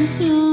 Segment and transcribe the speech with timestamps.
[0.00, 0.49] canción.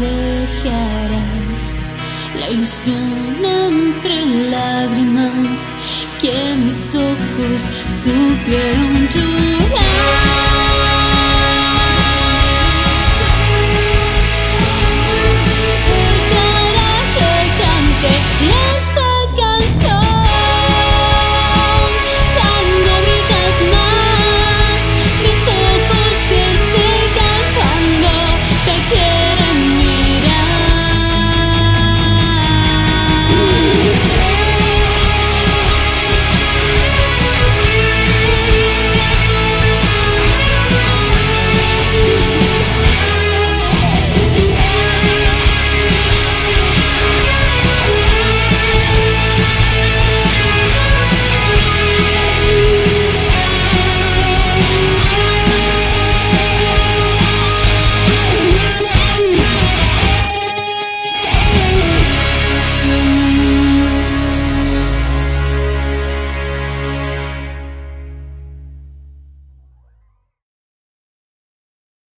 [0.00, 1.80] Dejarás
[2.38, 5.76] la ilusión entre lágrimas
[6.20, 9.61] que mis ojos supieron llorar.